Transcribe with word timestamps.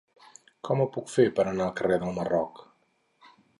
Com 0.69 0.81
ho 0.81 0.87
puc 0.95 1.11
fer 1.17 1.27
per 1.41 1.45
anar 1.53 1.67
al 1.67 1.77
carrer 1.81 2.01
del 2.05 2.17
Marroc? 2.17 2.65